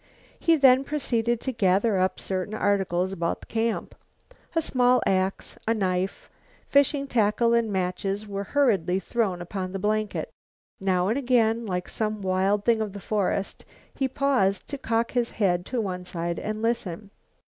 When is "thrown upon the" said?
8.99-9.77